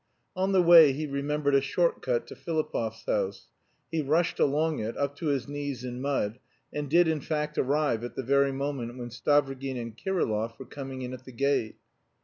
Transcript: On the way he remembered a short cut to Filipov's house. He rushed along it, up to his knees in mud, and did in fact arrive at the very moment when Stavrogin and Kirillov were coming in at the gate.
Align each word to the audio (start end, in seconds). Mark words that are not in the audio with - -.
On 0.35 0.51
the 0.51 0.63
way 0.63 0.93
he 0.93 1.05
remembered 1.05 1.53
a 1.53 1.61
short 1.61 2.01
cut 2.01 2.25
to 2.25 2.35
Filipov's 2.35 3.05
house. 3.05 3.49
He 3.91 4.01
rushed 4.01 4.39
along 4.39 4.79
it, 4.79 4.97
up 4.97 5.15
to 5.17 5.27
his 5.27 5.47
knees 5.47 5.83
in 5.83 6.01
mud, 6.01 6.39
and 6.73 6.89
did 6.89 7.07
in 7.07 7.21
fact 7.21 7.55
arrive 7.55 8.03
at 8.03 8.15
the 8.15 8.23
very 8.23 8.51
moment 8.51 8.97
when 8.97 9.09
Stavrogin 9.11 9.77
and 9.79 9.95
Kirillov 9.95 10.57
were 10.57 10.65
coming 10.65 11.03
in 11.03 11.13
at 11.13 11.25
the 11.25 11.31
gate. 11.31 11.75